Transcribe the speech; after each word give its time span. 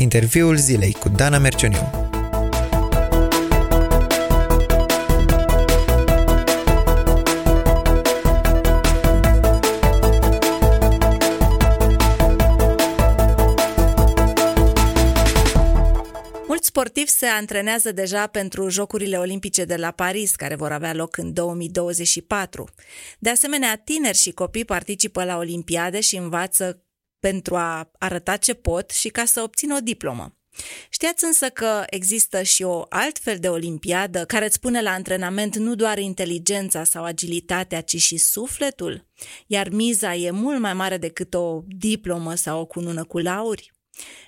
Interviul 0.00 0.56
zilei 0.56 0.92
cu 0.92 1.08
Dana 1.08 1.38
Mercioniu. 1.38 1.90
Mulți 16.46 16.66
sportivi 16.66 17.08
se 17.08 17.26
antrenează 17.26 17.92
deja 17.92 18.26
pentru 18.26 18.68
Jocurile 18.68 19.16
Olimpice 19.16 19.64
de 19.64 19.76
la 19.76 19.90
Paris, 19.90 20.34
care 20.34 20.54
vor 20.54 20.72
avea 20.72 20.94
loc 20.94 21.16
în 21.16 21.32
2024. 21.32 22.68
De 23.18 23.30
asemenea, 23.30 23.80
tineri 23.84 24.16
și 24.16 24.30
copii 24.30 24.64
participă 24.64 25.24
la 25.24 25.36
Olimpiade 25.36 26.00
și 26.00 26.16
învață 26.16 26.82
pentru 27.20 27.56
a 27.56 27.90
arăta 27.98 28.36
ce 28.36 28.54
pot 28.54 28.90
și 28.90 29.08
ca 29.08 29.24
să 29.24 29.42
obțină 29.42 29.74
o 29.76 29.80
diplomă. 29.80 30.32
Știați 30.90 31.24
însă 31.24 31.48
că 31.48 31.84
există 31.90 32.42
și 32.42 32.62
o 32.62 32.84
altfel 32.88 33.38
de 33.38 33.48
olimpiadă 33.48 34.24
care 34.24 34.44
îți 34.44 34.60
pune 34.60 34.82
la 34.82 34.90
antrenament 34.90 35.56
nu 35.56 35.74
doar 35.74 35.98
inteligența 35.98 36.84
sau 36.84 37.04
agilitatea, 37.04 37.80
ci 37.80 37.96
și 37.96 38.16
sufletul? 38.16 39.06
Iar 39.46 39.68
miza 39.68 40.14
e 40.14 40.30
mult 40.30 40.60
mai 40.60 40.74
mare 40.74 40.96
decât 40.96 41.34
o 41.34 41.62
diplomă 41.66 42.34
sau 42.34 42.60
o 42.60 42.66
cunună 42.66 43.04
cu 43.04 43.18
lauri? 43.18 43.72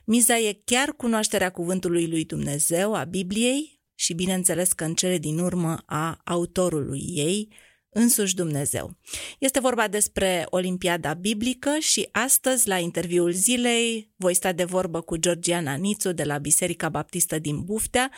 Miza 0.04 0.38
e 0.38 0.60
chiar 0.64 0.88
cunoașterea 0.88 1.50
cuvântului 1.50 2.08
lui 2.08 2.24
Dumnezeu, 2.24 2.94
a 2.94 3.04
Bibliei 3.04 3.80
și, 3.94 4.14
bineînțeles 4.14 4.72
că 4.72 4.84
în 4.84 4.94
cele 4.94 5.18
din 5.18 5.38
urmă, 5.38 5.82
a 5.86 6.20
autorului 6.24 7.02
ei, 7.06 7.52
însuși 7.90 8.34
Dumnezeu. 8.34 8.96
Este 9.38 9.60
vorba 9.60 9.88
despre 9.88 10.46
Olimpiada 10.50 11.14
Biblică 11.14 11.76
și 11.78 12.08
astăzi, 12.12 12.68
la 12.68 12.78
interviul 12.78 13.32
zilei, 13.32 14.10
voi 14.16 14.34
sta 14.34 14.52
de 14.52 14.64
vorbă 14.64 15.00
cu 15.00 15.16
Georgiana 15.16 15.74
Nițu 15.74 16.12
de 16.12 16.24
la 16.24 16.38
Biserica 16.38 16.88
Baptistă 16.88 17.38
din 17.38 17.64
Buftea 17.64 18.10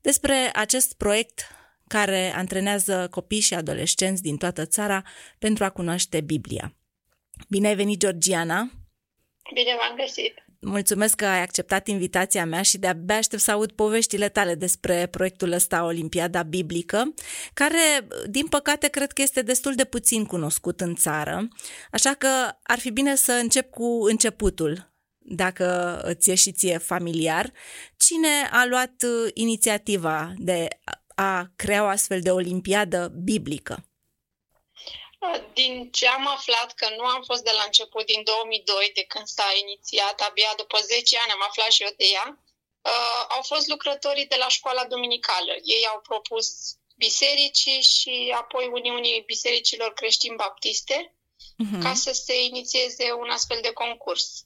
despre 0.00 0.50
acest 0.52 0.96
proiect 0.96 1.48
care 1.88 2.32
antrenează 2.34 3.08
copii 3.10 3.40
și 3.40 3.54
adolescenți 3.54 4.22
din 4.22 4.36
toată 4.36 4.66
țara 4.66 5.02
pentru 5.38 5.64
a 5.64 5.70
cunoaște 5.70 6.20
Biblia. 6.20 6.74
Bine 7.48 7.68
ai 7.68 7.74
venit, 7.74 7.98
Georgiana! 7.98 8.70
Bine 9.54 9.76
v-am 9.78 9.96
găsit! 9.96 10.45
Mulțumesc 10.68 11.14
că 11.14 11.24
ai 11.26 11.42
acceptat 11.42 11.86
invitația 11.86 12.46
mea 12.46 12.62
și 12.62 12.78
de-abia 12.78 13.16
aștept 13.16 13.42
să 13.42 13.50
aud 13.50 13.72
poveștile 13.72 14.28
tale 14.28 14.54
despre 14.54 15.06
proiectul 15.06 15.52
ăsta 15.52 15.84
Olimpiada 15.84 16.42
Biblică, 16.42 17.14
care, 17.54 18.08
din 18.28 18.46
păcate, 18.46 18.88
cred 18.88 19.12
că 19.12 19.22
este 19.22 19.42
destul 19.42 19.74
de 19.74 19.84
puțin 19.84 20.24
cunoscut 20.24 20.80
în 20.80 20.94
țară, 20.94 21.48
așa 21.90 22.14
că 22.14 22.28
ar 22.62 22.78
fi 22.78 22.90
bine 22.90 23.16
să 23.16 23.32
încep 23.32 23.70
cu 23.70 24.04
începutul, 24.08 24.94
dacă 25.18 25.98
îți 26.04 26.30
e 26.30 26.34
și 26.34 26.52
ție 26.52 26.78
familiar. 26.78 27.52
Cine 27.96 28.48
a 28.50 28.66
luat 28.66 29.02
uh, 29.02 29.30
inițiativa 29.34 30.34
de 30.36 30.68
a 31.14 31.52
crea 31.56 31.82
o 31.82 31.86
astfel 31.86 32.20
de 32.20 32.30
Olimpiadă 32.30 33.12
Biblică? 33.22 33.84
Din 35.52 35.90
ce 35.90 36.06
am 36.06 36.26
aflat 36.26 36.74
că 36.74 36.86
nu 36.96 37.04
am 37.04 37.22
fost 37.22 37.42
de 37.44 37.50
la 37.58 37.62
început 37.64 38.06
din 38.06 38.22
2002, 38.24 38.90
de 38.94 39.04
când 39.12 39.26
s-a 39.26 39.48
inițiat, 39.62 40.20
abia 40.20 40.52
după 40.56 40.78
10 40.78 41.18
ani 41.22 41.32
am 41.32 41.44
aflat 41.48 41.70
și 41.70 41.82
eu 41.82 41.92
de 41.96 42.04
ea, 42.16 42.28
uh, 42.92 43.22
au 43.28 43.42
fost 43.42 43.66
lucrătorii 43.68 44.26
de 44.26 44.36
la 44.38 44.48
școala 44.48 44.84
duminicală. 44.84 45.52
Ei 45.62 45.86
au 45.92 46.00
propus 46.00 46.46
bisericii 46.96 47.80
și 47.82 48.34
apoi 48.36 48.70
Uniunii 48.72 49.22
Bisericilor 49.26 49.92
Creștini 49.92 50.36
Baptiste 50.36 51.14
uh-huh. 51.64 51.82
ca 51.82 51.94
să 51.94 52.12
se 52.12 52.44
inițieze 52.44 53.12
un 53.22 53.28
astfel 53.30 53.58
de 53.62 53.72
concurs. 53.72 54.44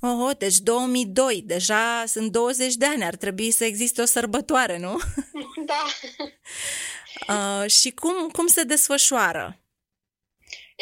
Oh, 0.00 0.36
deci 0.38 0.56
2002, 0.56 1.42
deja 1.46 2.04
sunt 2.06 2.32
20 2.32 2.74
de 2.74 2.86
ani, 2.86 3.04
ar 3.04 3.14
trebui 3.14 3.50
să 3.50 3.64
existe 3.64 4.02
o 4.02 4.04
sărbătoare, 4.04 4.78
nu? 4.78 4.98
Da. 5.66 5.84
uh, 7.62 7.70
și 7.70 7.90
cum, 7.90 8.28
cum 8.28 8.46
se 8.46 8.62
desfășoară? 8.62 9.60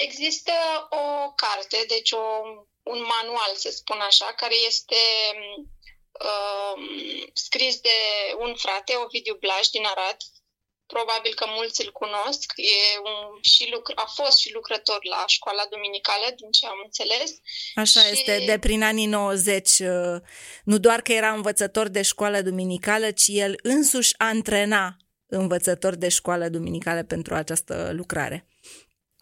Există 0.04 0.52
o 0.90 1.32
carte, 1.42 1.84
deci 1.88 2.12
o, 2.12 2.24
un 2.82 3.00
manual, 3.14 3.52
să 3.54 3.70
spun 3.70 4.00
așa, 4.00 4.28
care 4.36 4.56
este 4.66 5.02
uh, 6.30 6.74
scris 7.32 7.74
de 7.80 7.98
un 8.38 8.54
frate, 8.56 8.92
Ovidiu 9.04 9.34
Blaj, 9.34 9.66
din 9.68 9.84
Arad. 9.84 10.16
Probabil 10.86 11.34
că 11.34 11.46
mulți 11.48 11.84
îl 11.84 11.92
cunosc. 11.92 12.52
E 12.56 12.98
un, 12.98 13.42
și 13.42 13.64
lucr- 13.74 13.94
a 13.94 14.08
fost 14.14 14.38
și 14.38 14.52
lucrător 14.52 14.98
la 15.04 15.24
școala 15.26 15.64
duminicală, 15.70 16.26
din 16.36 16.50
ce 16.50 16.66
am 16.66 16.80
înțeles. 16.84 17.30
Așa 17.74 18.00
și... 18.00 18.10
este, 18.12 18.44
de 18.46 18.58
prin 18.58 18.82
anii 18.82 19.06
90. 19.06 19.78
Uh, 19.78 20.20
nu 20.64 20.78
doar 20.78 21.00
că 21.02 21.12
era 21.12 21.32
învățător 21.32 21.88
de 21.88 22.02
școală 22.02 22.40
duminicală, 22.40 23.10
ci 23.10 23.26
el 23.26 23.58
însuși 23.62 24.14
antrena 24.16 24.96
învățător 25.26 25.94
de 25.94 26.08
școală 26.08 26.48
duminicală 26.48 27.02
pentru 27.04 27.34
această 27.34 27.90
lucrare. 27.92 28.46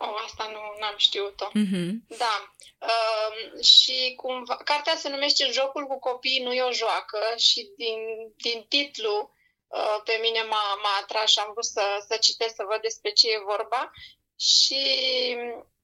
Oh, 0.06 0.22
asta 0.24 0.50
nu 0.52 0.86
am 0.86 0.94
știut-o. 0.96 1.48
Mm-hmm. 1.48 1.90
Da. 2.06 2.54
Uh, 2.78 3.62
și 3.62 4.14
cumva, 4.16 4.56
cartea 4.56 4.96
se 4.96 5.08
numește 5.08 5.50
Jocul 5.50 5.86
cu 5.86 5.98
copiii 5.98 6.42
nu 6.42 6.52
e 6.52 6.62
o 6.62 6.72
joacă 6.72 7.18
și 7.36 7.72
din, 7.76 7.98
din 8.36 8.66
titlu 8.68 9.32
uh, 9.66 10.00
pe 10.04 10.18
mine 10.22 10.42
m-a, 10.42 10.74
m-a 10.82 10.98
atras 11.00 11.30
și 11.30 11.38
am 11.38 11.50
vrut 11.52 11.64
să, 11.64 12.04
să 12.08 12.16
citesc, 12.16 12.54
să 12.54 12.64
văd 12.68 12.80
despre 12.80 13.10
ce 13.10 13.30
e 13.30 13.50
vorba 13.52 13.90
și 14.38 14.82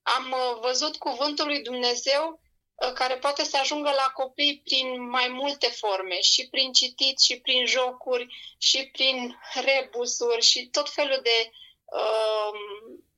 am 0.03 0.31
uh, 0.33 0.59
văzut 0.61 0.97
cuvântul 0.97 1.47
lui 1.47 1.63
Dumnezeu 1.63 2.41
uh, 2.75 2.93
care 2.93 3.17
poate 3.17 3.45
să 3.45 3.57
ajungă 3.57 3.91
la 3.91 4.11
copii 4.15 4.63
prin 4.65 5.09
mai 5.09 5.29
multe 5.29 5.67
forme, 5.67 6.21
și 6.21 6.49
prin 6.49 6.73
citit, 6.73 7.21
și 7.21 7.41
prin 7.41 7.67
jocuri, 7.67 8.27
și 8.59 8.89
prin 8.93 9.39
rebusuri, 9.65 10.43
și 10.43 10.69
tot 10.69 10.91
felul 10.91 11.21
de 11.23 11.51
uh, 11.85 12.59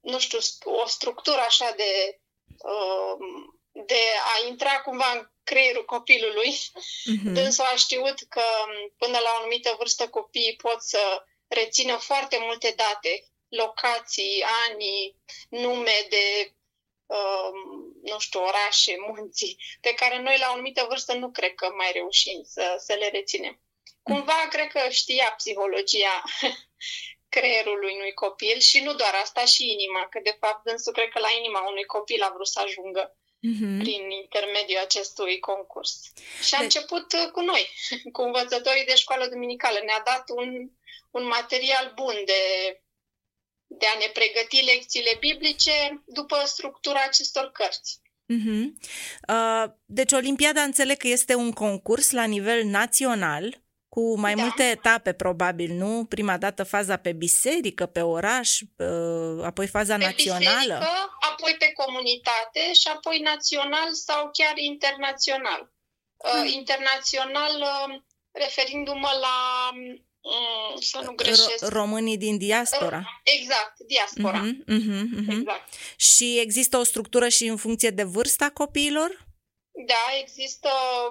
nu 0.03 0.19
știu, 0.19 0.39
o 0.65 0.87
structură 0.87 1.41
așa 1.41 1.73
de, 1.77 2.21
um, 2.63 3.61
de 3.87 4.01
a 4.35 4.47
intra 4.49 4.81
cumva 4.81 5.13
în 5.13 5.31
creierul 5.43 5.85
copilului. 5.85 6.53
Mm-hmm. 6.53 7.33
Dânsul 7.33 7.65
a 7.65 7.77
știut 7.77 8.19
că 8.29 8.43
um, 8.67 8.95
până 8.99 9.19
la 9.19 9.31
o 9.35 9.39
anumită 9.39 9.75
vârstă 9.79 10.09
copiii 10.09 10.57
pot 10.57 10.83
să 10.83 11.25
rețină 11.47 11.97
foarte 11.97 12.39
multe 12.41 12.75
date, 12.77 13.25
locații, 13.49 14.45
ani, 14.67 15.17
nume 15.49 16.07
de, 16.09 16.55
um, 17.07 17.93
nu 18.03 18.19
știu, 18.19 18.41
orașe, 18.41 18.95
munții, 19.09 19.57
pe 19.81 19.95
care 19.95 20.19
noi 20.19 20.39
la 20.39 20.49
o 20.49 20.53
anumită 20.53 20.87
vârstă 20.89 21.13
nu 21.13 21.31
cred 21.31 21.55
că 21.55 21.73
mai 21.77 21.93
reușim 21.93 22.43
să, 22.45 22.75
să 22.79 22.95
le 22.95 23.09
reținem. 23.09 23.61
Cumva 24.03 24.49
cred 24.51 24.69
că 24.69 24.89
știa 24.89 25.35
psihologia 25.37 26.23
creierului 27.37 27.93
unui 27.99 28.15
copil 28.25 28.59
și 28.59 28.79
nu 28.87 28.93
doar 29.01 29.15
asta, 29.23 29.45
și 29.45 29.63
inima, 29.77 30.03
că 30.11 30.19
de 30.29 30.37
fapt 30.41 30.65
dânsul 30.65 30.93
cred 30.93 31.09
că 31.13 31.19
la 31.19 31.33
inima 31.41 31.61
unui 31.71 31.87
copil 31.95 32.21
a 32.23 32.33
vrut 32.35 32.51
să 32.55 32.61
ajungă 32.61 33.05
mm-hmm. 33.49 33.79
prin 33.83 34.03
intermediul 34.23 34.81
acestui 34.87 35.39
concurs. 35.51 35.93
Și 36.47 36.55
a 36.55 36.59
de... 36.59 36.65
început 36.65 37.07
uh, 37.13 37.29
cu 37.35 37.41
noi, 37.41 37.65
cu 38.15 38.21
învățătorii 38.23 38.91
de 38.91 38.97
școală 38.97 39.25
duminicală. 39.27 39.79
Ne-a 39.85 40.03
dat 40.11 40.25
un, 40.41 40.51
un 41.11 41.25
material 41.37 41.93
bun 41.95 42.17
de, 42.25 42.43
de 43.67 43.87
a 43.87 43.97
ne 43.99 44.09
pregăti 44.19 44.61
lecțiile 44.73 45.17
biblice 45.27 45.77
după 46.07 46.37
structura 46.45 47.03
acestor 47.03 47.47
cărți. 47.59 48.01
Mm-hmm. 48.35 48.65
Uh, 49.29 49.65
deci 49.85 50.13
Olimpiada 50.13 50.63
înțeleg 50.63 50.97
că 50.97 51.09
este 51.09 51.35
un 51.35 51.53
concurs 51.53 52.11
la 52.11 52.25
nivel 52.25 52.65
național 52.65 53.62
cu 53.95 54.19
mai 54.19 54.35
da. 54.35 54.43
multe 54.43 54.63
etape, 54.63 55.13
probabil, 55.13 55.73
nu? 55.73 56.05
Prima 56.05 56.37
dată 56.39 56.63
faza 56.65 56.97
pe 56.97 57.13
biserică, 57.13 57.87
pe 57.87 58.01
oraș, 58.01 58.59
apoi 59.43 59.67
faza 59.67 59.97
pe 59.97 60.05
națională. 60.05 60.77
Biserică, 60.79 61.19
apoi 61.31 61.55
pe 61.59 61.73
comunitate 61.73 62.73
și 62.73 62.89
apoi 62.89 63.19
național 63.19 63.89
sau 63.93 64.31
chiar 64.33 64.57
internațional. 64.57 65.73
Hmm. 66.17 66.47
Internațional, 66.47 67.55
uh, 67.61 68.01
referindu-mă 68.31 69.11
la 69.21 69.71
mm, 69.73 70.81
să 70.81 71.01
nu 71.05 71.13
greșesc. 71.13 71.69
Românii 71.69 72.19
din 72.19 72.39
diaspora. 72.39 73.21
Exact, 73.25 73.75
diaspora. 73.87 74.43
Uh-huh, 74.43 74.77
uh-huh, 74.77 75.05
uh-huh. 75.21 75.39
Exact. 75.39 75.73
Și 75.97 76.39
există 76.39 76.77
o 76.77 76.85
structură 76.85 77.29
și 77.29 77.45
în 77.47 77.57
funcție 77.57 77.91
de 77.91 78.03
vârsta 78.03 78.51
copiilor? 78.51 79.27
Da, 79.87 80.05
există 80.23 80.69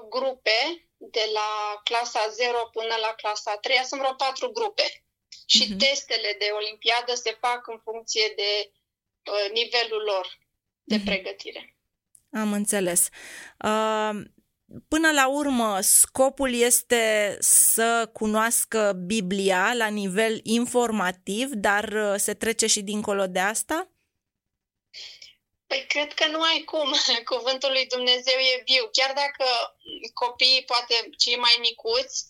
grupe 0.09 0.89
de 1.09 1.25
la 1.33 1.81
clasa 1.83 2.27
0 2.29 2.69
până 2.71 2.95
la 3.01 3.13
clasa 3.13 3.57
3, 3.57 3.75
sunt 3.85 4.01
vreo 4.01 4.13
patru 4.13 4.51
grupe. 4.51 5.03
Și 5.45 5.63
uh-huh. 5.65 5.77
testele 5.77 6.35
de 6.39 6.49
olimpiadă 6.59 7.13
se 7.15 7.37
fac 7.39 7.67
în 7.67 7.79
funcție 7.83 8.33
de 8.35 8.71
uh, 8.71 9.51
nivelul 9.51 10.01
lor 10.01 10.39
de 10.83 10.97
uh-huh. 10.97 11.05
pregătire. 11.05 11.75
Am 12.31 12.53
înțeles. 12.53 13.09
Uh, 13.63 14.21
până 14.87 15.11
la 15.11 15.27
urmă, 15.27 15.79
scopul 15.81 16.53
este 16.53 17.37
să 17.39 18.09
cunoască 18.13 18.93
Biblia 19.05 19.73
la 19.73 19.87
nivel 19.87 20.39
informativ, 20.43 21.49
dar 21.51 21.83
uh, 21.83 22.13
se 22.17 22.33
trece 22.33 22.67
și 22.67 22.81
dincolo 22.81 23.27
de 23.27 23.39
asta? 23.39 23.90
Păi 25.71 25.85
cred 25.87 26.13
că 26.13 26.25
nu 26.27 26.41
ai 26.41 26.61
cum. 26.63 26.89
Cuvântul 27.31 27.71
lui 27.71 27.85
Dumnezeu 27.85 28.39
e 28.39 28.63
viu. 28.65 28.89
Chiar 28.91 29.13
dacă 29.13 29.45
copiii, 30.13 30.63
poate 30.63 31.09
cei 31.17 31.37
mai 31.37 31.55
micuți, 31.59 32.25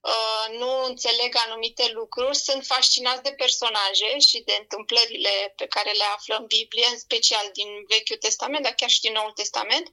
uh, 0.00 0.46
nu 0.58 0.84
înțeleg 0.84 1.32
anumite 1.36 1.90
lucruri, 1.92 2.36
sunt 2.36 2.66
fascinați 2.66 3.22
de 3.22 3.32
personaje 3.32 4.18
și 4.18 4.38
de 4.40 4.56
întâmplările 4.60 5.52
pe 5.56 5.66
care 5.66 5.90
le 5.90 6.04
află 6.16 6.34
în 6.36 6.46
Biblie, 6.46 6.86
în 6.90 6.98
special 6.98 7.50
din 7.52 7.68
Vechiul 7.88 8.16
Testament, 8.16 8.62
dar 8.64 8.72
chiar 8.72 8.90
și 8.90 9.00
din 9.00 9.12
Noul 9.12 9.32
Testament. 9.32 9.86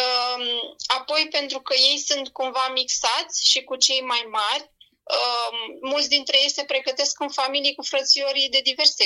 Um, 0.00 0.44
apoi, 0.86 1.28
pentru 1.30 1.60
că 1.60 1.74
ei 1.74 1.98
sunt 1.98 2.28
cumva 2.28 2.68
mixați 2.68 3.48
și 3.50 3.64
cu 3.64 3.76
cei 3.76 4.00
mai 4.00 4.24
mari, 4.30 4.70
um, 5.16 5.56
mulți 5.90 6.08
dintre 6.08 6.36
ei 6.42 6.50
se 6.50 6.64
pregătesc 6.64 7.20
în 7.20 7.30
familii 7.30 7.74
cu 7.74 7.82
frățiorii 7.82 8.48
de 8.48 8.60
diverse 8.60 9.04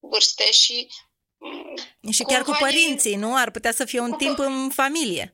vârste 0.00 0.52
și 0.52 0.88
și 2.10 2.22
chiar 2.22 2.42
cu 2.42 2.56
părinții, 2.58 3.14
nu? 3.14 3.36
Ar 3.36 3.50
putea 3.50 3.72
să 3.72 3.84
fie 3.84 4.00
un 4.00 4.10
cu... 4.10 4.16
timp 4.16 4.38
în 4.38 4.70
familie. 4.70 5.32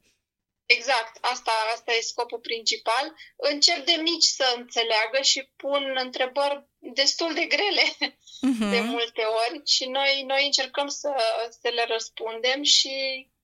Exact, 0.67 1.19
asta, 1.21 1.53
asta 1.75 1.93
e 1.93 2.01
scopul 2.01 2.39
principal. 2.39 3.15
Încep 3.37 3.85
de 3.85 4.01
mici 4.03 4.25
să 4.25 4.55
înțeleagă 4.57 5.23
și 5.23 5.51
pun 5.57 5.97
întrebări 6.05 6.65
destul 6.79 7.35
de 7.35 7.45
grele 7.45 7.83
uh-huh. 7.99 8.71
de 8.75 8.81
multe 8.81 9.23
ori 9.23 9.63
și 9.65 9.85
noi, 9.85 10.23
noi 10.27 10.45
încercăm 10.45 10.89
să, 10.89 11.13
să 11.61 11.69
le 11.69 11.85
răspundem 11.89 12.63
și 12.63 12.93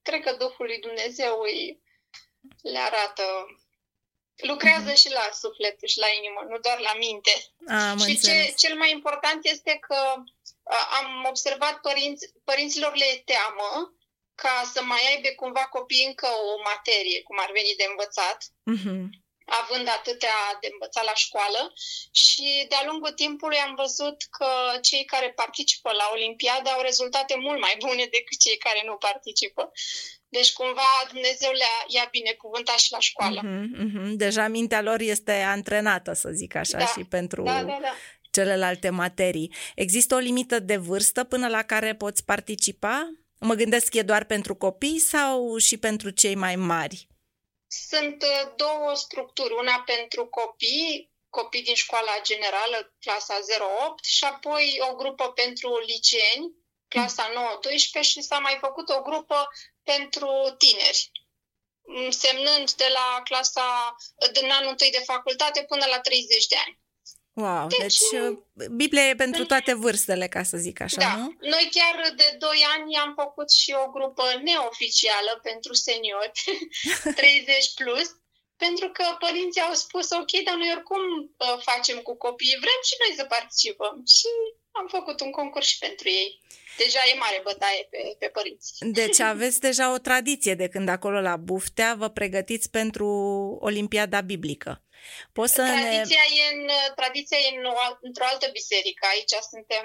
cred 0.02 0.22
că 0.22 0.32
Duhul 0.32 0.66
lui 0.66 0.80
Dumnezeu 0.80 1.40
îi 1.40 1.82
le 2.62 2.78
arată 2.78 3.24
lucrează 4.36 4.92
uh-huh. 4.92 5.00
și 5.02 5.10
la 5.10 5.28
suflet 5.32 5.76
și 5.86 5.98
la 5.98 6.06
inimă, 6.18 6.46
nu 6.48 6.58
doar 6.58 6.78
la 6.78 6.94
minte. 6.98 7.32
Am 7.90 7.98
și 7.98 8.20
ce, 8.20 8.54
cel 8.56 8.76
mai 8.76 8.90
important 8.90 9.44
este 9.44 9.78
că 9.80 10.14
am 10.98 11.24
observat 11.28 11.80
părinți, 11.80 12.32
părinților 12.44 12.94
le 12.96 13.22
teamă 13.24 13.70
ca 14.34 14.70
să 14.72 14.80
mai 14.82 15.02
aibă 15.10 15.28
cumva 15.36 15.64
copii 15.76 16.06
încă 16.06 16.28
o 16.52 16.54
materie, 16.70 17.22
cum 17.22 17.36
ar 17.40 17.50
veni 17.52 17.74
de 17.80 17.86
învățat, 17.88 18.38
uh-huh. 18.74 19.02
având 19.60 19.86
atâtea 19.88 20.38
de 20.60 20.68
învățat 20.72 21.04
la 21.04 21.14
școală 21.24 21.72
și 22.22 22.66
de-a 22.68 22.84
lungul 22.88 23.12
timpului 23.22 23.56
am 23.66 23.74
văzut 23.74 24.18
că 24.36 24.50
cei 24.88 25.04
care 25.04 25.38
participă 25.42 25.90
la 26.00 26.06
Olimpiadă 26.12 26.68
au 26.70 26.80
rezultate 26.80 27.34
mult 27.46 27.60
mai 27.60 27.74
bune 27.78 28.04
decât 28.16 28.38
cei 28.38 28.56
care 28.66 28.82
nu 28.84 28.94
participă. 29.08 29.72
Deci 30.28 30.52
cumva 30.52 30.90
Dumnezeu 31.12 31.52
le-a 31.52 31.76
i-a 31.86 32.08
binecuvântat 32.10 32.78
și 32.78 32.92
la 32.92 32.98
școală. 32.98 33.40
Uh-huh, 33.44 33.66
uh-huh. 33.84 34.08
Deja 34.24 34.48
mintea 34.48 34.82
lor 34.82 35.00
este 35.00 35.32
antrenată, 35.32 36.12
să 36.12 36.28
zic 36.32 36.54
așa, 36.54 36.78
da, 36.78 36.86
și 36.86 37.04
pentru 37.04 37.42
da, 37.42 37.62
da, 37.62 37.78
da. 37.82 37.94
Celelalte 38.30 38.90
materii. 38.90 39.54
Există 39.74 40.14
o 40.14 40.18
limită 40.18 40.58
de 40.58 40.76
vârstă 40.76 41.24
până 41.24 41.48
la 41.48 41.62
care 41.62 41.94
poți 41.94 42.24
participa? 42.24 43.10
Mă 43.40 43.54
gândesc, 43.54 43.94
e 43.94 44.02
doar 44.02 44.24
pentru 44.24 44.54
copii 44.54 44.98
sau 44.98 45.56
și 45.56 45.76
pentru 45.78 46.10
cei 46.10 46.34
mai 46.34 46.56
mari? 46.56 47.08
Sunt 47.66 48.22
uh, 48.22 48.52
două 48.56 48.94
structuri, 48.94 49.54
una 49.54 49.82
pentru 49.86 50.26
copii, 50.26 51.12
copii 51.28 51.62
din 51.62 51.74
școala 51.74 52.12
generală, 52.22 52.94
clasa 53.00 53.38
08, 53.88 54.04
și 54.04 54.24
apoi 54.24 54.78
o 54.90 54.94
grupă 54.94 55.28
pentru 55.28 55.78
liceeni, 55.78 56.54
clasa 56.88 57.24
9-12 57.98 58.00
și 58.00 58.20
s-a 58.20 58.38
mai 58.38 58.56
făcut 58.60 58.88
o 58.88 59.02
grupă 59.02 59.48
pentru 59.82 60.30
tineri, 60.58 61.10
semnând 62.08 62.72
de 62.72 62.88
la 62.92 63.20
clasa, 63.24 63.96
din 64.32 64.50
anul 64.50 64.70
întâi 64.70 64.90
de 64.90 65.02
facultate 65.04 65.64
până 65.68 65.86
la 65.86 66.00
30 66.00 66.46
de 66.46 66.56
ani. 66.66 66.79
Wow, 67.32 67.66
deci, 67.66 67.78
deci 67.80 68.20
uh, 68.20 68.38
Biblia 68.70 69.08
e 69.08 69.14
pentru 69.14 69.44
toate 69.46 69.74
vârstele, 69.74 70.26
ca 70.28 70.42
să 70.42 70.56
zic 70.56 70.80
așa, 70.80 71.00
da. 71.00 71.16
nu? 71.16 71.36
Noi 71.40 71.68
chiar 71.76 72.12
de 72.16 72.36
2 72.38 72.64
ani 72.74 72.96
am 72.96 73.12
făcut 73.22 73.50
și 73.50 73.70
o 73.84 73.90
grupă 73.90 74.24
neoficială 74.42 75.40
pentru 75.42 75.72
seniori, 75.72 76.32
30 77.20 77.74
plus, 77.74 78.08
pentru 78.56 78.88
că 78.96 79.04
părinții 79.18 79.60
au 79.68 79.74
spus, 79.74 80.10
ok, 80.10 80.32
dar 80.46 80.56
noi 80.60 80.70
oricum 80.76 81.02
uh, 81.36 81.56
facem 81.68 81.98
cu 81.98 82.14
copiii, 82.16 82.62
vrem 82.64 82.80
și 82.88 82.94
noi 83.02 83.12
să 83.16 83.24
participăm. 83.24 83.94
Și 84.16 84.30
am 84.70 84.86
făcut 84.96 85.20
un 85.20 85.30
concurs 85.30 85.66
și 85.66 85.78
pentru 85.78 86.08
ei. 86.08 86.40
Deja 86.76 86.98
e 87.12 87.18
mare 87.18 87.40
bătaie 87.44 87.82
pe, 87.90 87.98
pe 88.18 88.26
părinți. 88.26 88.72
Deci 88.80 89.20
aveți 89.34 89.60
deja 89.60 89.92
o 89.92 89.98
tradiție 89.98 90.54
de 90.54 90.68
când 90.68 90.88
acolo 90.88 91.20
la 91.20 91.36
Buftea 91.36 91.94
vă 91.94 92.08
pregătiți 92.08 92.70
pentru 92.70 93.06
Olimpiada 93.60 94.20
Biblică. 94.20 94.82
Poți 95.32 95.52
să 95.54 95.62
tradiția 95.62 96.24
ne... 96.28 96.40
e, 96.40 96.54
în, 96.54 96.60
tradiția 96.94 97.38
e 97.38 97.56
în, 97.56 97.64
într-o 98.00 98.24
altă 98.32 98.46
biserică. 98.52 99.06
Aici 99.10 99.34
suntem 99.50 99.84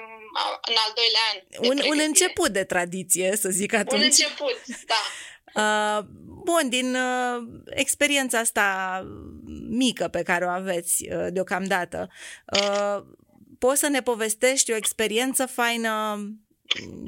în 0.70 0.76
al 0.84 0.92
doilea 0.98 1.26
an. 1.30 1.38
Un, 1.70 1.76
un 1.92 1.98
început 2.06 2.50
de 2.58 2.64
tradiție, 2.64 3.36
să 3.36 3.48
zic 3.48 3.72
atunci. 3.72 4.00
Un 4.00 4.04
început, 4.04 4.58
da. 4.92 5.02
Uh, 5.56 6.04
bun, 6.44 6.68
din 6.68 6.94
uh, 6.94 7.42
experiența 7.66 8.38
asta 8.38 9.00
mică 9.68 10.08
pe 10.08 10.22
care 10.22 10.44
o 10.44 10.48
aveți 10.48 11.08
uh, 11.08 11.26
deocamdată, 11.30 12.08
uh, 12.52 13.04
poți 13.58 13.80
să 13.80 13.88
ne 13.88 14.02
povestești 14.02 14.72
o 14.72 14.76
experiență 14.76 15.46
faină 15.46 16.18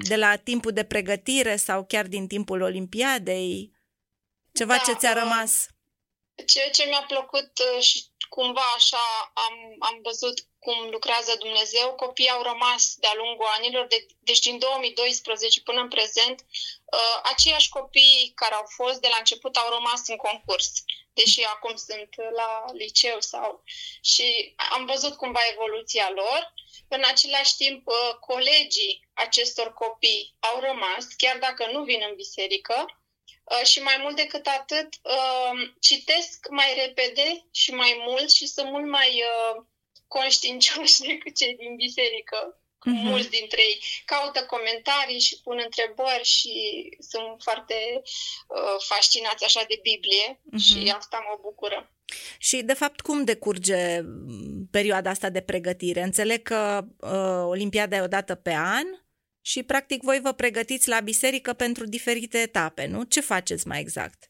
de 0.09 0.17
la 0.17 0.37
timpul 0.37 0.73
de 0.73 0.85
pregătire 0.85 1.57
sau 1.57 1.85
chiar 1.85 2.07
din 2.07 2.27
timpul 2.27 2.61
Olimpiadei? 2.61 3.73
Ceva 4.53 4.75
da, 4.75 4.83
ce 4.87 4.99
ți-a 4.99 5.11
uh, 5.11 5.17
rămas? 5.23 5.67
Ceea 6.47 6.71
ce 6.71 6.85
mi-a 6.85 7.05
plăcut 7.09 7.51
uh, 7.59 7.83
și 7.83 8.05
cumva 8.29 8.67
așa 8.77 9.33
am, 9.35 9.77
am 9.79 9.99
văzut 10.03 10.47
cum 10.59 10.89
lucrează 10.91 11.37
Dumnezeu, 11.39 11.95
copiii 11.95 12.29
au 12.29 12.43
rămas 12.43 12.95
de-a 12.97 13.13
lungul 13.15 13.47
anilor, 13.57 13.87
de, 13.87 14.07
deci 14.19 14.39
din 14.39 14.59
2012 14.59 15.61
până 15.61 15.81
în 15.81 15.89
prezent, 15.89 16.39
uh, 16.41 17.21
aceiași 17.23 17.69
copii 17.69 18.33
care 18.35 18.55
au 18.55 18.67
fost 18.77 19.01
de 19.01 19.09
la 19.09 19.17
început 19.19 19.57
au 19.57 19.69
rămas 19.73 20.09
în 20.09 20.17
concurs, 20.17 20.73
deși 21.13 21.43
acum 21.43 21.77
sunt 21.77 22.09
la 22.35 22.65
liceu 22.73 23.21
sau... 23.21 23.63
Și 24.03 24.55
am 24.57 24.87
văzut 24.87 25.17
cumva 25.17 25.41
evoluția 25.53 26.11
lor. 26.11 26.55
În 26.89 27.03
același 27.07 27.57
timp, 27.57 27.87
uh, 27.87 28.15
colegii 28.21 29.09
acestor 29.15 29.73
copii 29.73 30.35
au 30.39 30.61
rămas, 30.61 31.05
chiar 31.17 31.39
dacă 31.39 31.71
nu 31.73 31.83
vin 31.83 32.01
în 32.09 32.15
biserică, 32.15 32.75
Uh, 32.77 32.98
și 33.65 33.79
mai 33.83 33.99
mult 34.03 34.17
decât 34.17 34.47
atât, 34.47 34.89
uh, 35.03 35.71
citesc 35.81 36.47
mai 36.51 36.71
repede 36.87 37.47
și 37.53 37.71
mai 37.71 38.03
mult 38.07 38.31
și 38.31 38.47
sunt 38.47 38.71
mult 38.71 38.89
mai 38.89 39.23
uh, 39.31 39.65
conștiincioși 40.07 41.01
decât 41.11 41.37
cei 41.37 41.55
din 41.57 41.75
biserică. 41.77 42.39
Uh-huh. 42.79 43.03
Mulți 43.11 43.31
dintre 43.31 43.61
ei 43.61 43.81
caută 44.05 44.41
comentarii 44.45 45.21
și 45.21 45.41
pun 45.43 45.61
întrebări 45.65 46.25
și 46.25 46.55
sunt 46.99 47.43
foarte 47.43 47.75
uh, 48.03 48.77
fascinați 48.89 49.45
așa 49.45 49.65
de 49.69 49.79
Biblie 49.83 50.27
uh-huh. 50.35 50.65
și 50.67 50.93
asta 50.97 51.25
mă 51.29 51.39
bucură. 51.41 51.93
Și, 52.39 52.63
de 52.63 52.73
fapt, 52.73 53.01
cum 53.01 53.25
decurge 53.25 54.01
perioada 54.71 55.11
asta 55.11 55.29
de 55.31 55.41
pregătire? 55.41 56.03
Înțeleg 56.03 56.43
că 56.43 56.85
uh, 57.01 57.49
Olimpiada 57.49 57.97
e 57.97 58.01
o 58.01 58.07
dată 58.07 58.35
pe 58.35 58.55
an, 58.55 58.87
și 59.51 59.63
practic 59.63 60.01
voi 60.03 60.21
vă 60.21 60.33
pregătiți 60.33 60.89
la 60.89 61.01
biserică 61.01 61.53
pentru 61.53 61.85
diferite 61.87 62.39
etape, 62.39 62.85
nu? 62.87 63.01
Ce 63.05 63.21
faceți 63.21 63.67
mai 63.67 63.81
exact? 63.81 64.21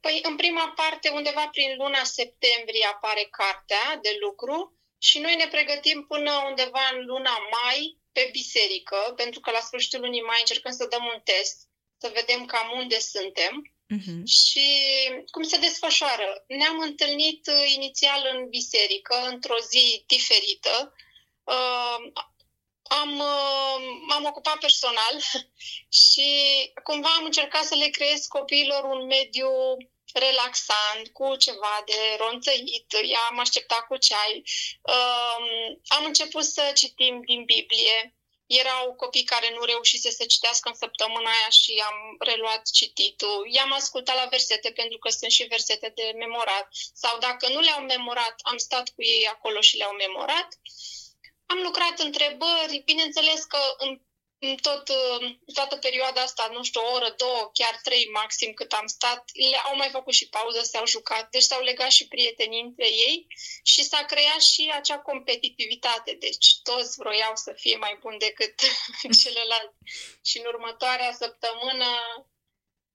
Păi 0.00 0.20
în 0.22 0.36
prima 0.36 0.72
parte, 0.80 1.08
undeva 1.08 1.48
prin 1.54 1.70
luna 1.76 2.02
septembrie 2.04 2.86
apare 2.94 3.24
cartea 3.30 3.86
de 4.02 4.12
lucru 4.24 4.56
și 4.98 5.18
noi 5.18 5.34
ne 5.36 5.48
pregătim 5.54 6.04
până 6.08 6.32
undeva 6.48 6.84
în 6.92 7.04
luna 7.04 7.36
mai 7.56 7.78
pe 8.12 8.28
biserică, 8.32 9.12
pentru 9.16 9.40
că 9.40 9.50
la 9.50 9.60
sfârșitul 9.60 10.00
lunii 10.00 10.28
mai 10.30 10.40
încercăm 10.40 10.72
să 10.72 10.86
dăm 10.90 11.04
un 11.14 11.20
test, 11.24 11.56
să 11.98 12.12
vedem 12.14 12.44
cam 12.44 12.68
unde 12.80 12.98
suntem 12.98 13.52
uh-huh. 13.96 14.22
și 14.38 14.66
cum 15.30 15.42
se 15.42 15.58
desfășoară. 15.58 16.44
Ne-am 16.46 16.78
întâlnit 16.80 17.46
uh, 17.46 17.72
inițial 17.74 18.20
în 18.34 18.48
biserică, 18.48 19.14
într-o 19.32 19.58
zi 19.70 20.04
diferită. 20.06 20.94
Uh, 21.44 21.98
am, 23.00 23.18
uh, 23.18 23.76
m-am 24.08 24.24
ocupat 24.24 24.58
personal 24.58 25.14
și 26.02 26.28
cumva 26.82 27.08
am 27.18 27.24
încercat 27.24 27.64
să 27.64 27.74
le 27.74 27.88
creez 27.88 28.26
copiilor 28.26 28.84
un 28.84 29.06
mediu 29.06 29.50
relaxant, 30.12 31.08
cu 31.12 31.36
ceva 31.36 31.82
de 31.86 32.16
ronțăit, 32.18 32.86
i-am 33.12 33.38
așteptat 33.38 33.86
cu 33.86 33.96
ceai. 33.96 34.42
Um, 34.82 35.46
am 35.86 36.04
început 36.04 36.44
să 36.44 36.70
citim 36.74 37.22
din 37.24 37.44
Biblie. 37.44 38.16
Erau 38.46 38.94
copii 38.94 39.24
care 39.24 39.50
nu 39.54 39.64
reușise 39.64 40.10
să 40.10 40.24
citească 40.24 40.68
în 40.68 40.74
săptămâna 40.74 41.30
aia 41.30 41.48
și 41.48 41.82
am 41.86 42.16
reluat 42.18 42.70
cititul. 42.70 43.48
I-am 43.50 43.72
ascultat 43.72 44.16
la 44.16 44.26
versete 44.30 44.70
pentru 44.70 44.98
că 44.98 45.08
sunt 45.08 45.30
și 45.30 45.42
versete 45.42 45.92
de 45.94 46.12
memorat. 46.16 46.68
Sau 46.94 47.18
dacă 47.18 47.48
nu 47.48 47.60
le-au 47.60 47.80
memorat, 47.80 48.34
am 48.42 48.56
stat 48.56 48.88
cu 48.88 49.02
ei 49.02 49.26
acolo 49.26 49.60
și 49.60 49.76
le-au 49.76 49.92
memorat. 49.92 50.48
Uh, 50.48 51.01
am 51.52 51.62
lucrat 51.62 51.98
întrebări, 51.98 52.82
bineînțeles 52.84 53.44
că 53.44 53.58
în, 53.78 54.00
tot, 54.56 54.90
toată 55.54 55.76
perioada 55.76 56.20
asta, 56.22 56.48
nu 56.52 56.62
știu, 56.62 56.80
o 56.80 56.92
oră, 56.92 57.14
două, 57.16 57.50
chiar 57.52 57.80
trei 57.82 58.08
maxim 58.12 58.52
cât 58.52 58.72
am 58.72 58.86
stat, 58.86 59.30
le 59.50 59.56
au 59.56 59.76
mai 59.76 59.88
făcut 59.90 60.14
și 60.14 60.28
pauză, 60.28 60.62
s-au 60.62 60.86
jucat, 60.86 61.30
deci 61.30 61.42
s-au 61.42 61.62
legat 61.62 61.90
și 61.90 62.08
prietenii 62.08 62.60
între 62.60 62.86
ei 62.86 63.26
și 63.62 63.82
s-a 63.82 64.04
creat 64.04 64.42
și 64.42 64.72
acea 64.74 64.98
competitivitate. 64.98 66.12
Deci 66.12 66.46
toți 66.62 66.98
vroiau 66.98 67.36
să 67.36 67.52
fie 67.56 67.76
mai 67.76 67.96
buni 68.00 68.18
decât 68.18 68.54
celălalt. 69.22 69.72
Și 70.24 70.38
în 70.38 70.44
următoarea 70.46 71.12
săptămână 71.12 71.86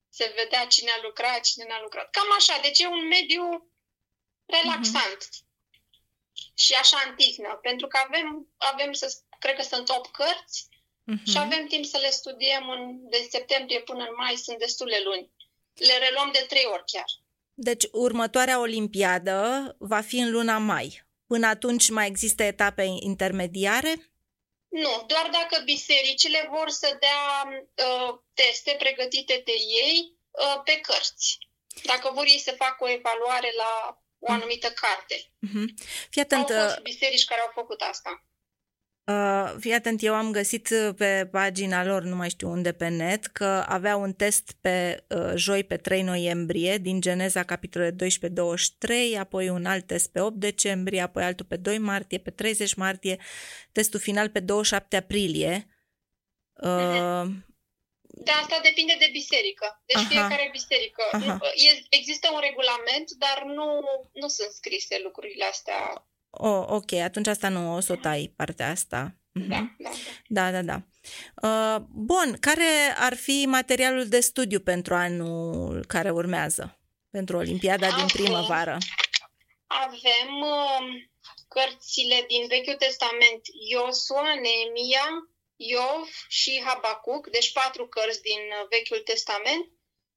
se 0.10 0.34
vedea 0.36 0.68
cine 0.68 0.92
a 0.92 1.00
lucrat, 1.02 1.42
cine 1.42 1.66
n-a 1.68 1.82
lucrat. 1.82 2.10
Cam 2.10 2.32
așa, 2.38 2.60
deci 2.62 2.80
e 2.80 2.88
un 2.88 3.08
mediu 3.08 3.72
relaxant. 4.46 5.18
Mm-hmm. 5.24 5.47
Și 6.54 6.74
așa 6.74 6.98
antihnă, 7.06 7.60
pentru 7.62 7.88
că 7.88 8.00
avem, 8.06 8.48
avem 8.58 8.94
să, 8.94 9.18
cred 9.40 9.56
că 9.56 9.62
sunt 9.62 9.90
8 9.90 10.12
cărți, 10.12 10.70
Uh-huh. 11.12 11.32
Și 11.32 11.38
avem 11.38 11.66
timp 11.68 11.86
să 11.86 11.98
le 11.98 12.10
studiem 12.10 12.70
în, 12.70 13.10
de 13.10 13.28
septembrie 13.30 13.80
până 13.80 14.04
în 14.04 14.14
mai, 14.18 14.36
sunt 14.36 14.58
destule 14.58 15.02
luni. 15.04 15.32
Le 15.74 15.98
reluăm 15.98 16.30
de 16.32 16.46
trei 16.48 16.66
ori 16.66 16.84
chiar. 16.86 17.06
Deci 17.54 17.86
următoarea 17.92 18.60
olimpiadă 18.60 19.76
va 19.80 20.02
fi 20.02 20.18
în 20.18 20.32
luna 20.32 20.58
mai. 20.58 21.06
Până 21.28 21.48
atunci 21.48 21.90
mai 21.90 22.08
există 22.08 22.44
etape 22.44 22.84
intermediare? 23.00 23.94
Nu, 24.68 25.04
doar 25.08 25.30
dacă 25.32 25.64
bisericile 25.64 26.50
vor 26.52 26.70
să 26.70 26.98
dea 27.00 27.24
uh, 27.50 28.20
teste 28.34 28.76
pregătite 28.80 29.42
de 29.46 29.56
ei 29.86 30.18
uh, 30.32 30.62
pe 30.64 30.80
cărți. 30.82 31.38
Dacă 31.84 32.12
vor 32.14 32.26
ei 32.26 32.40
să 32.40 32.52
facă 32.58 32.84
o 32.84 32.90
evaluare 32.90 33.52
la 33.58 34.02
o 34.20 34.32
anumită 34.32 34.68
carte. 34.68 35.16
Uh-huh. 35.48 35.68
Fii 36.10 36.22
atent, 36.22 36.50
au 36.50 36.60
fost 36.64 36.78
uh, 36.78 36.84
biserici 36.84 37.26
care 37.26 37.42
au 37.42 37.52
făcut 37.54 37.82
asta. 37.82 38.28
Uh, 39.12 39.56
fii 39.60 39.74
atent, 39.74 40.02
eu 40.04 40.14
am 40.14 40.32
găsit 40.32 40.70
uh, 40.70 40.94
pe 40.98 41.28
pagina 41.32 41.86
lor, 41.86 42.04
nu 42.04 42.16
mai 42.16 42.30
știu 42.30 42.50
unde 42.50 42.72
pe 42.72 42.88
net, 42.88 43.26
că 43.26 43.66
avea 43.68 43.96
un 43.96 44.14
test 44.14 44.52
pe 44.62 45.06
uh, 45.10 45.32
joi 45.36 45.64
pe 45.64 45.78
3 45.78 46.02
noiembrie 46.02 46.78
din 46.78 47.02
Geneza 47.02 47.44
capitolele 47.44 47.96
12-23, 49.16 49.20
apoi 49.20 49.50
un 49.50 49.66
alt 49.66 49.88
test 49.88 50.12
pe 50.12 50.20
8 50.20 50.36
decembrie, 50.36 51.02
apoi 51.02 51.24
altul 51.24 51.46
pe 51.46 51.56
2 51.56 51.78
martie, 51.78 52.18
pe 52.18 52.30
30 52.30 52.74
martie, 52.74 53.18
testul 53.72 54.00
final 54.00 54.30
pe 54.30 54.40
27 54.40 54.96
aprilie. 54.96 55.68
Uh, 56.54 57.28
da, 58.26 58.34
asta 58.42 58.60
depinde 58.64 58.96
de 59.00 59.10
biserică. 59.12 59.82
Deci 59.86 59.98
Aha. 59.98 60.08
fiecare 60.08 60.50
biserică. 60.52 61.04
Aha. 61.12 61.40
Există 61.90 62.28
un 62.34 62.40
regulament, 62.40 63.08
dar 63.12 63.44
nu, 63.46 63.68
nu 64.14 64.28
sunt 64.28 64.52
scrise 64.52 65.00
lucrurile 65.04 65.46
astea 65.46 66.08
Oh, 66.30 66.66
ok, 66.68 66.94
atunci 66.94 67.28
asta 67.28 67.50
nu 67.50 67.76
o 67.76 67.80
să 67.80 67.92
o 67.92 67.96
tai, 67.96 68.34
partea 68.36 68.70
asta. 68.70 69.16
Da, 69.32 69.46
da, 69.48 69.68
da. 69.78 69.90
Da, 70.28 70.52
da, 70.52 70.62
da. 70.62 70.82
Uh, 71.48 71.82
bun, 71.90 72.38
care 72.40 72.96
ar 72.98 73.16
fi 73.16 73.46
materialul 73.48 74.08
de 74.08 74.20
studiu 74.20 74.60
pentru 74.60 74.96
anul 74.96 75.86
care 75.88 76.10
urmează? 76.10 76.80
Pentru 77.12 77.38
Olimpiada 77.38 77.88
avem, 77.88 77.98
din 77.98 78.24
primăvară? 78.24 78.78
Avem 79.68 80.32
uh, 80.42 80.86
cărțile 81.48 82.26
din 82.28 82.48
Vechiul 82.48 82.76
Testament, 82.76 83.42
Iosua, 83.70 84.34
Neemia, 84.34 85.08
Iov 85.58 86.08
și 86.28 86.62
Habacuc, 86.66 87.30
deci 87.30 87.52
patru 87.52 87.88
cărți 87.88 88.22
din 88.22 88.42
Vechiul 88.70 89.00
Testament 89.00 89.66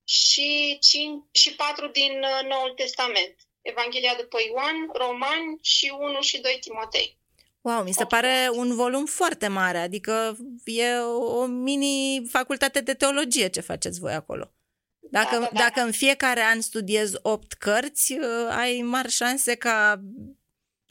și, 0.04 0.78
cinci, 0.80 1.24
și 1.32 1.54
patru 1.54 1.88
din 1.88 2.12
uh, 2.12 2.48
Noul 2.48 2.72
Testament. 2.76 3.34
Evanghelia 3.62 4.14
după 4.14 4.38
Ioan, 4.46 4.90
Roman 4.92 5.58
și 5.60 5.92
1 5.98 6.20
și 6.20 6.40
2 6.40 6.58
Timotei. 6.60 7.18
Wow, 7.60 7.82
mi 7.82 7.92
se 7.92 8.04
pare 8.04 8.48
un 8.52 8.74
volum 8.74 9.06
foarte 9.06 9.48
mare, 9.48 9.78
adică 9.78 10.36
e 10.64 10.96
o 10.98 11.46
mini 11.46 12.26
facultate 12.28 12.80
de 12.80 12.94
teologie 12.94 13.48
ce 13.48 13.60
faceți 13.60 14.00
voi 14.00 14.12
acolo. 14.12 14.52
Dacă, 14.98 15.34
da, 15.34 15.40
da, 15.40 15.48
da. 15.52 15.58
dacă 15.58 15.80
în 15.80 15.92
fiecare 15.92 16.40
an 16.40 16.60
studiezi 16.60 17.16
8 17.22 17.52
cărți, 17.52 18.12
uh, 18.12 18.48
ai 18.50 18.82
mari 18.82 19.10
șanse 19.10 19.54
ca 19.54 20.00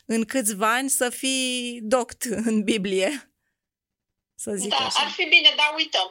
în 0.05 0.25
câțiva 0.25 0.73
ani 0.73 0.89
să 0.89 1.09
fii 1.09 1.79
doct 1.83 2.23
în 2.23 2.63
Biblie. 2.63 3.28
Să 4.43 4.51
zic 4.51 4.69
da, 4.69 4.75
așa. 4.75 5.03
ar 5.03 5.09
fi 5.09 5.25
bine, 5.35 5.51
dar 5.55 5.73
uităm. 5.75 6.09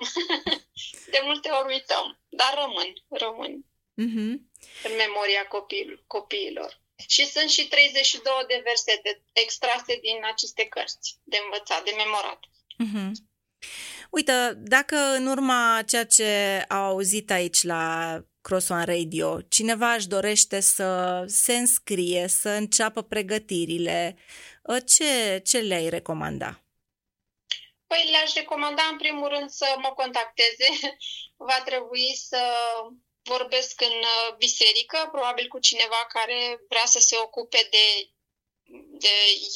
De 1.15 1.21
multe 1.25 1.49
ori 1.49 1.73
uităm, 1.75 2.07
dar 2.29 2.53
rămân, 2.63 2.91
rămân. 3.09 3.53
Uh-huh 4.05 4.49
în 4.85 4.93
memoria 4.97 5.45
copil, 5.49 6.05
copiilor. 6.07 6.81
Și 7.07 7.27
sunt 7.27 7.49
și 7.49 7.69
32 7.69 8.33
de 8.49 8.63
versete 8.65 9.23
extrase 9.33 9.99
din 10.01 10.19
aceste 10.33 10.65
cărți 10.65 11.19
de 11.25 11.39
învățat, 11.45 11.85
de 11.85 11.93
memorat. 11.97 12.41
Uh-huh. 12.85 13.11
Uite, 14.11 14.33
dacă 14.57 14.97
în 14.97 15.27
urma 15.27 15.83
ceea 15.87 16.07
ce 16.07 16.65
au 16.69 16.83
auzit 16.83 17.31
aici 17.31 17.63
la 17.63 18.17
Cross 18.41 18.69
One 18.69 18.85
Radio, 18.85 19.41
cineva 19.41 19.93
își 19.93 20.09
dorește 20.09 20.61
să 20.61 21.23
se 21.27 21.57
înscrie, 21.57 22.29
să 22.29 22.49
înceapă 22.49 23.03
pregătirile, 23.03 24.17
ă, 24.69 24.81
ce, 24.81 25.41
ce 25.45 25.59
le-ai 25.59 25.89
recomanda? 25.89 26.63
Păi 27.89 28.09
le-aș 28.11 28.33
recomanda 28.33 28.83
în 28.83 28.97
primul 28.97 29.29
rând 29.29 29.51
să 29.51 29.75
mă 29.79 29.93
contacteze. 29.93 30.69
Va 31.49 31.63
trebui 31.63 32.15
să 32.15 32.43
vorbesc 33.23 33.81
în 33.81 33.97
uh, 34.13 34.35
biserică, 34.37 35.09
probabil 35.13 35.49
cu 35.49 35.59
cineva 35.59 36.07
care 36.09 36.61
vrea 36.69 36.87
să 36.87 36.99
se 36.99 37.17
ocupe 37.17 37.69
de, 37.71 37.87
de 39.05 39.15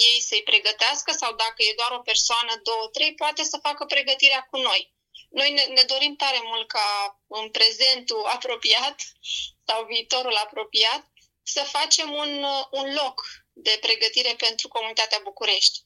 ei 0.09 0.21
să-i 0.21 0.43
pregătească 0.43 1.13
sau 1.13 1.31
dacă 1.35 1.59
e 1.63 1.81
doar 1.81 1.93
o 1.99 2.07
persoană, 2.11 2.53
două, 2.63 2.89
trei, 2.93 3.15
poate 3.15 3.43
să 3.43 3.59
facă 3.63 3.85
pregătirea 3.85 4.47
cu 4.51 4.57
noi. 4.59 4.95
Noi 5.31 5.53
ne, 5.53 5.63
ne 5.63 5.83
dorim 5.83 6.15
tare 6.17 6.41
mult 6.43 6.69
ca 6.69 7.21
în 7.27 7.51
prezentul 7.51 8.25
apropiat 8.37 8.97
sau 9.67 9.85
viitorul 9.85 10.37
apropiat 10.37 11.11
să 11.43 11.63
facem 11.63 12.13
un, 12.13 12.43
uh, 12.43 12.67
un 12.71 12.95
loc 12.95 13.23
de 13.53 13.79
pregătire 13.81 14.35
pentru 14.35 14.69
comunitatea 14.69 15.21
București. 15.23 15.79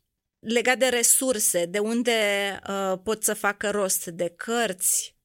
Legat 0.49 0.79
de 0.79 0.89
resurse, 0.89 1.65
de 1.65 1.79
unde 1.79 2.19
uh, 2.69 2.99
pot 3.05 3.23
să 3.23 3.35
facă 3.35 3.71
rost 3.71 4.05
de 4.07 4.29
cărți, 4.29 5.17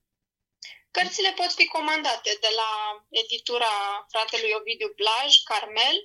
Cărțile 0.91 1.31
pot 1.35 1.51
fi 1.51 1.65
comandate 1.65 2.37
de 2.41 2.51
la 2.55 2.71
editura 3.09 3.73
fratelui 4.09 4.51
Ovidiu 4.59 4.93
Blaj, 4.95 5.31
Carmel, 5.43 5.97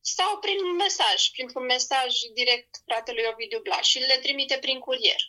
sau 0.00 0.38
prin 0.38 0.58
un 0.68 0.74
mesaj, 0.74 1.18
printr-un 1.34 1.64
mesaj 1.64 2.10
direct 2.34 2.70
fratelui 2.84 3.30
Ovidiu 3.32 3.60
Blaj 3.60 3.84
și 3.84 3.98
le 3.98 4.18
trimite 4.22 4.56
prin 4.56 4.78
curier. 4.78 5.22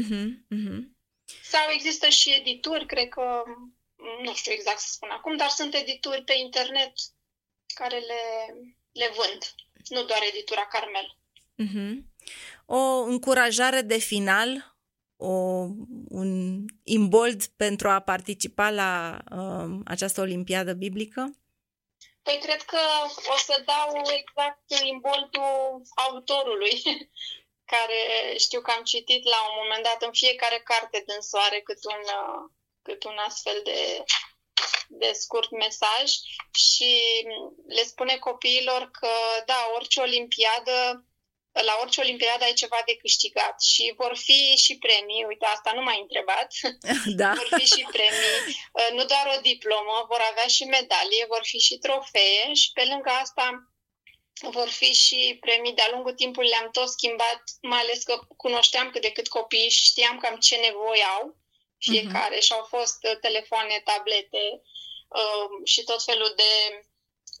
Uh-huh, 0.00 0.28
uh-huh. 0.54 0.80
Sau 1.42 1.70
există 1.70 2.08
și 2.08 2.34
edituri, 2.34 2.86
cred 2.86 3.08
că, 3.08 3.42
nu 4.22 4.34
știu 4.34 4.52
exact 4.52 4.78
să 4.78 4.88
spun 4.90 5.10
acum, 5.10 5.36
dar 5.36 5.48
sunt 5.48 5.74
edituri 5.74 6.22
pe 6.24 6.34
internet 6.34 6.92
care 7.74 7.98
le, 7.98 8.22
le 8.92 9.12
vând, 9.16 9.54
nu 9.88 10.04
doar 10.04 10.22
editura 10.22 10.66
Carmel. 10.66 11.16
Uh-huh. 11.64 11.92
O 12.66 13.02
încurajare 13.02 13.80
de 13.80 13.98
final 13.98 14.76
o, 15.16 15.32
un 16.08 16.64
imbold 16.84 17.44
pentru 17.46 17.88
a 17.88 18.00
participa 18.00 18.70
la 18.70 19.18
uh, 19.30 19.80
această 19.84 20.20
olimpiadă 20.20 20.72
biblică? 20.72 21.36
Păi 22.22 22.38
cred 22.42 22.62
că 22.62 22.78
o 23.34 23.36
să 23.36 23.62
dau 23.64 24.02
exact 24.18 24.84
imboldul 24.84 25.82
autorului, 25.94 26.82
care 27.72 28.00
știu 28.38 28.60
că 28.60 28.70
am 28.70 28.82
citit 28.82 29.24
la 29.24 29.40
un 29.48 29.54
moment 29.62 29.84
dat 29.84 30.02
în 30.02 30.12
fiecare 30.12 30.60
carte 30.64 31.04
din 31.06 31.20
soare 31.20 31.60
cât 31.60 31.84
un, 31.84 32.02
uh, 32.20 32.50
cât 32.82 33.04
un 33.04 33.16
astfel 33.26 33.60
de, 33.64 34.04
de 34.88 35.12
scurt 35.12 35.50
mesaj 35.50 36.04
și 36.52 36.92
le 37.66 37.82
spune 37.82 38.16
copiilor 38.16 38.90
că, 39.00 39.10
da, 39.46 39.70
orice 39.74 40.00
olimpiadă 40.00 41.04
la 41.52 41.78
orice 41.80 42.00
olimpiadă 42.00 42.44
ai 42.44 42.52
ceva 42.52 42.82
de 42.86 42.96
câștigat 42.96 43.62
și 43.62 43.94
vor 43.96 44.16
fi 44.16 44.56
și 44.56 44.78
premii, 44.78 45.24
uite, 45.24 45.46
asta 45.46 45.72
nu 45.74 45.82
m-ai 45.82 46.00
întrebat, 46.00 46.50
da. 47.22 47.32
vor 47.36 47.48
fi 47.58 47.66
și 47.74 47.86
premii, 47.92 48.38
uh, 48.72 48.90
nu 48.96 49.04
doar 49.04 49.26
o 49.36 49.40
diplomă, 49.40 50.04
vor 50.08 50.22
avea 50.30 50.46
și 50.46 50.64
medalie, 50.64 51.24
vor 51.28 51.40
fi 51.42 51.58
și 51.58 51.78
trofee 51.78 52.54
și 52.54 52.68
pe 52.72 52.84
lângă 52.84 53.10
asta 53.10 53.46
vor 54.40 54.68
fi 54.68 54.92
și 54.92 55.36
premii. 55.40 55.72
De-a 55.72 55.88
lungul 55.90 56.12
timpului 56.12 56.48
le-am 56.48 56.70
tot 56.70 56.88
schimbat, 56.88 57.42
mai 57.62 57.80
ales 57.80 58.02
că 58.02 58.20
cunoșteam 58.36 58.90
cât 58.90 59.02
de 59.02 59.10
cât 59.10 59.28
copii 59.28 59.70
și 59.70 59.84
știam 59.84 60.18
cam 60.18 60.36
ce 60.36 60.56
nevoie 60.56 61.02
au 61.02 61.36
fiecare 61.78 62.36
uh-huh. 62.36 62.46
și 62.46 62.52
au 62.52 62.64
fost 62.68 62.98
uh, 63.04 63.16
telefoane, 63.20 63.82
tablete 63.84 64.44
uh, 65.08 65.48
și 65.64 65.82
tot 65.82 66.04
felul 66.04 66.32
de 66.36 66.52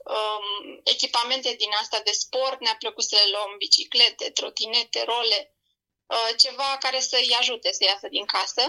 um, 0.04 0.80
echipamente 0.84 1.54
din 1.58 1.70
asta 1.80 2.00
de 2.04 2.10
sport, 2.10 2.60
ne-a 2.60 2.76
plăcut 2.78 3.04
să 3.04 3.14
le 3.14 3.30
luăm 3.30 3.54
biciclete, 3.58 4.30
trotinete, 4.30 5.04
role, 5.04 5.54
uh, 6.06 6.30
ceva 6.36 6.76
care 6.80 7.00
să-i 7.00 7.36
ajute 7.38 7.72
să 7.72 7.84
iasă 7.84 8.08
din 8.08 8.24
casă. 8.24 8.62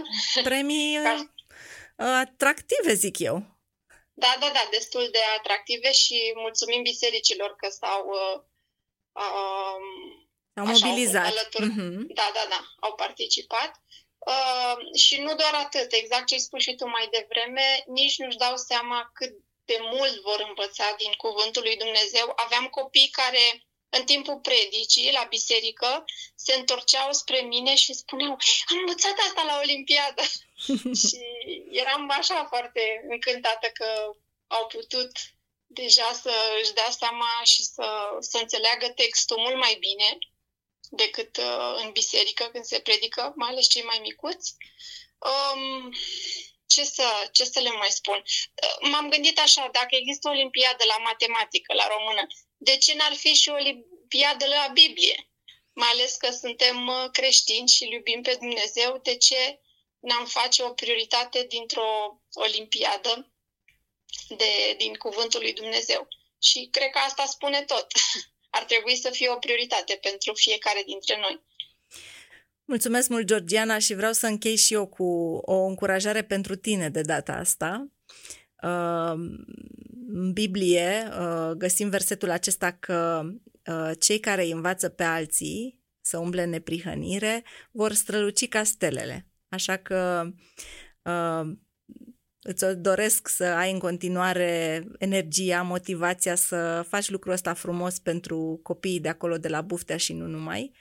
Premii 0.43 0.97
uh, 0.99 1.03
Ca... 1.03 2.19
atractive, 2.19 2.93
zic 2.93 3.19
eu. 3.19 3.57
Da, 4.13 4.35
da, 4.39 4.49
da, 4.53 4.67
destul 4.71 5.07
de 5.11 5.19
atractive 5.38 5.91
și 5.91 6.31
mulțumim 6.35 6.81
bisericilor 6.81 7.55
că 7.55 7.69
s-au 7.69 8.05
uh, 8.07 8.41
um, 9.23 9.85
au 10.55 10.65
mobilizat. 10.65 11.25
Alături, 11.25 11.69
uh-huh. 11.71 12.13
Da, 12.19 12.31
da, 12.33 12.45
da, 12.49 12.61
au 12.79 12.95
participat. 12.95 13.71
Uh, 14.19 14.95
și 14.95 15.21
nu 15.21 15.35
doar 15.35 15.53
atât, 15.53 15.91
exact 15.91 16.25
ce 16.25 16.33
ai 16.33 16.39
spus 16.39 16.61
și 16.61 16.75
tu 16.75 16.88
mai 16.88 17.07
devreme, 17.11 17.83
nici 17.85 18.17
nu-și 18.17 18.38
dau 18.38 18.55
seama 18.57 19.11
cât 19.13 19.33
de 19.71 19.79
mult 19.81 20.15
vor 20.21 20.39
învăța 20.47 20.88
din 20.97 21.13
Cuvântul 21.23 21.61
lui 21.61 21.77
Dumnezeu. 21.83 22.33
Aveam 22.35 22.65
copii 22.67 23.09
care 23.21 23.45
în 23.89 24.03
timpul 24.05 24.38
predicii 24.39 25.11
la 25.11 25.25
biserică 25.29 26.05
se 26.35 26.53
întorceau 26.53 27.11
spre 27.11 27.39
mine 27.39 27.75
și 27.75 27.93
spuneau 27.93 28.31
am 28.71 28.77
învățat 28.79 29.17
asta 29.17 29.43
la 29.43 29.59
Olimpiadă. 29.63 30.23
și 31.07 31.19
eram 31.71 32.09
așa 32.19 32.45
foarte 32.51 33.05
încântată 33.09 33.67
că 33.73 33.89
au 34.47 34.67
putut 34.67 35.11
deja 35.67 36.11
să 36.23 36.33
își 36.61 36.73
dea 36.73 36.89
seama 36.89 37.41
și 37.43 37.63
să, 37.63 37.88
să 38.19 38.38
înțeleagă 38.38 38.89
textul 38.89 39.38
mult 39.38 39.57
mai 39.57 39.75
bine 39.79 40.17
decât 40.89 41.38
uh, 41.38 41.73
în 41.83 41.91
biserică 41.91 42.49
când 42.51 42.63
se 42.63 42.79
predică, 42.79 43.33
mai 43.35 43.49
ales 43.49 43.67
cei 43.67 43.83
mai 43.83 43.99
micuți. 44.01 44.55
Um, 45.17 45.93
ce 46.73 46.83
să, 46.83 47.29
ce 47.31 47.43
să 47.43 47.59
le 47.59 47.69
mai 47.69 47.91
spun? 47.91 48.23
Uh, 48.23 48.89
m-am 48.89 49.09
gândit 49.09 49.39
așa, 49.39 49.69
dacă 49.71 49.95
există 49.95 50.27
o 50.27 50.31
olimpiadă 50.31 50.83
la 50.85 50.97
matematică, 50.97 51.73
la 51.73 51.88
română, 51.88 52.27
de 52.57 52.77
ce 52.77 52.93
n-ar 52.93 53.13
fi 53.13 53.33
și 53.33 53.49
o 53.49 53.53
olimpiadă 53.53 54.45
la 54.45 54.69
Biblie? 54.73 55.29
Mai 55.73 55.89
ales 55.89 56.15
că 56.15 56.29
suntem 56.31 56.88
uh, 56.88 57.09
creștini 57.11 57.67
și 57.67 57.88
iubim 57.91 58.21
pe 58.21 58.35
Dumnezeu, 58.39 58.99
de 59.03 59.17
ce 59.17 59.59
n-am 59.99 60.25
face 60.25 60.63
o 60.63 60.73
prioritate 60.73 61.43
dintr-o 61.43 62.21
olimpiadă 62.33 63.33
de, 64.27 64.73
din 64.77 64.93
Cuvântul 64.95 65.41
lui 65.41 65.53
Dumnezeu? 65.53 66.07
Și 66.41 66.67
cred 66.71 66.89
că 66.89 66.97
asta 66.97 67.25
spune 67.25 67.63
tot. 67.63 67.88
Ar 68.57 68.63
trebui 68.63 68.95
să 68.95 69.09
fie 69.09 69.29
o 69.29 69.38
prioritate 69.38 69.95
pentru 69.95 70.33
fiecare 70.33 70.83
dintre 70.85 71.17
noi. 71.17 71.41
Mulțumesc 72.69 73.09
mult, 73.09 73.25
Georgiana, 73.25 73.77
și 73.77 73.93
vreau 73.93 74.11
să 74.11 74.27
închei 74.27 74.55
și 74.55 74.73
eu 74.73 74.88
cu 74.88 75.03
o 75.41 75.65
încurajare 75.65 76.21
pentru 76.21 76.55
tine 76.55 76.89
de 76.89 77.01
data 77.01 77.33
asta. 77.33 77.91
Uh, 78.63 79.13
în 80.07 80.31
Biblie 80.33 81.09
uh, 81.19 81.51
găsim 81.51 81.89
versetul 81.89 82.29
acesta 82.29 82.71
că 82.71 83.21
uh, 83.65 83.91
cei 83.99 84.19
care 84.19 84.43
îi 84.43 84.51
învață 84.51 84.89
pe 84.89 85.03
alții 85.03 85.79
să 86.01 86.17
umble 86.17 86.43
în 86.43 86.49
neprihănire 86.49 87.43
vor 87.71 87.93
străluci 87.93 88.47
ca 88.47 88.63
stelele. 88.63 89.27
Așa 89.47 89.77
că 89.77 90.31
îți 92.41 92.77
doresc 92.77 93.27
să 93.27 93.43
ai 93.43 93.71
în 93.71 93.79
continuare 93.79 94.83
energia, 94.97 95.61
motivația 95.61 96.35
să 96.35 96.85
faci 96.88 97.09
lucrul 97.09 97.33
ăsta 97.33 97.53
frumos 97.53 97.99
pentru 97.99 98.59
copiii 98.63 98.99
de 98.99 99.09
acolo, 99.09 99.38
de 99.38 99.47
la 99.47 99.61
Buftea 99.61 99.97
și 99.97 100.13
nu 100.13 100.25
numai 100.27 100.71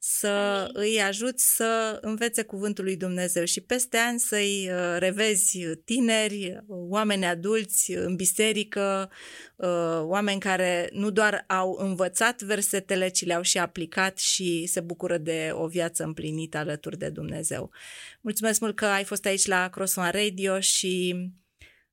să 0.00 0.28
Amin. 0.28 0.70
îi 0.72 1.00
ajuți 1.00 1.56
să 1.56 1.98
învețe 2.00 2.42
cuvântul 2.42 2.84
lui 2.84 2.96
Dumnezeu 2.96 3.44
și 3.44 3.60
peste 3.60 3.96
ani 3.96 4.20
să-i 4.20 4.70
uh, 4.70 4.96
revezi 4.98 5.58
tineri, 5.84 6.64
oameni 6.66 7.26
adulți 7.26 7.92
în 7.92 8.16
biserică, 8.16 9.10
uh, 9.56 10.00
oameni 10.00 10.40
care 10.40 10.88
nu 10.92 11.10
doar 11.10 11.44
au 11.46 11.76
învățat 11.80 12.42
versetele, 12.42 13.08
ci 13.08 13.24
le-au 13.24 13.42
și 13.42 13.58
aplicat 13.58 14.18
și 14.18 14.66
se 14.66 14.80
bucură 14.80 15.18
de 15.18 15.50
o 15.52 15.66
viață 15.66 16.04
împlinită 16.04 16.56
alături 16.56 16.98
de 16.98 17.08
Dumnezeu. 17.08 17.70
Mulțumesc 18.20 18.60
mult 18.60 18.76
că 18.76 18.86
ai 18.86 19.04
fost 19.04 19.26
aici 19.26 19.46
la 19.46 19.68
Cross 19.68 19.96
One 19.96 20.10
Radio 20.10 20.60
și 20.60 21.16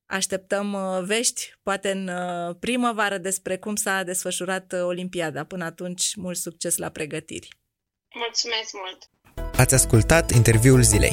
Așteptăm 0.08 0.72
uh, 0.72 1.04
vești, 1.04 1.54
poate 1.62 1.90
în 1.90 2.10
primăvară, 2.54 3.18
despre 3.18 3.58
cum 3.58 3.76
s-a 3.76 4.02
desfășurat 4.02 4.72
Olimpiada. 4.72 5.44
Până 5.44 5.64
atunci, 5.64 6.14
mult 6.14 6.36
succes 6.36 6.76
la 6.76 6.88
pregătiri! 6.88 7.65
Mulțumesc 8.24 8.70
mult! 8.72 8.98
Ați 9.58 9.74
ascultat 9.74 10.30
interviul 10.30 10.82
zilei. 10.82 11.12